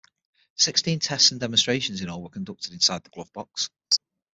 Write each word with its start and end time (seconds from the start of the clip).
Sixteen 0.57 0.97
tests 0.99 1.29
and 1.29 1.39
demonstrations 1.39 2.01
in 2.01 2.09
all 2.09 2.23
were 2.23 2.29
conducted 2.29 2.73
inside 2.73 3.03
the 3.03 3.11
Glovebox. 3.11 3.69